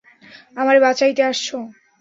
আমারে 0.57 0.79
বাঁচাইতে 0.79 1.21
আসছো? 1.23 1.57